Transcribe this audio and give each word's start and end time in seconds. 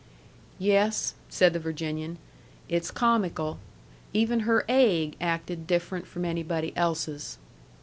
"Yes," 0.57 1.13
said 1.29 1.53
the 1.53 1.59
Virginian, 1.59 2.17
"it's 2.67 2.89
comical. 2.89 3.59
Even 4.13 4.39
her 4.39 4.65
aigg 4.67 5.15
acted 5.21 5.67
different 5.67 6.07
from 6.07 6.25
anybody 6.25 6.73
else's." 6.75 7.37